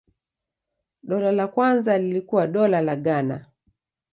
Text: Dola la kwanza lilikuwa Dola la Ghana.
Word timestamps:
Dola 1.03 1.31
la 1.31 1.47
kwanza 1.47 1.97
lilikuwa 1.97 2.47
Dola 2.47 2.81
la 2.81 2.95
Ghana. 2.95 3.45